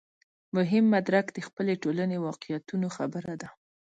مهم 0.55 0.85
مدرک 0.93 1.25
د 1.33 1.39
خپلې 1.47 1.73
ټولنې 1.83 2.17
واقعیتونو 2.27 2.87
خبره 2.97 3.33
ده. 3.41 3.49